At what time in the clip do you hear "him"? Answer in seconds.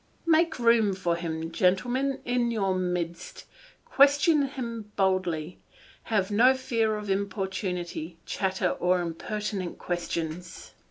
1.15-1.51, 4.47-4.91